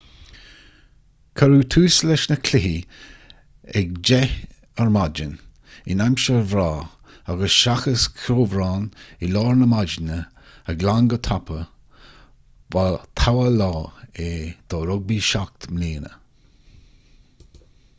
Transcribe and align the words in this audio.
cuireadh 1.39 1.65
tús 1.73 1.97
leis 2.11 2.23
na 2.29 2.37
cluichí 2.47 2.71
ag 3.81 3.91
10:00 4.11 4.81
am 4.85 4.97
in 5.93 6.01
aimsir 6.07 6.41
bhreá 6.55 6.71
agus 7.35 7.59
seachas 7.65 8.07
ceobhrán 8.23 8.89
i 9.27 9.31
lár 9.35 9.53
na 9.61 9.69
maidine 9.75 10.19
a 10.73 10.77
ghlan 10.85 11.11
go 11.13 11.21
tapa 11.29 11.61
ba 12.77 12.87
togha 13.25 13.49
lá 13.61 13.71
é 14.27 14.31
do 14.75 14.81
rugbaí 14.93 15.23
7 15.31 15.73
mbliana 15.75 16.15